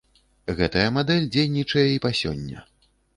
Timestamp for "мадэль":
0.95-1.27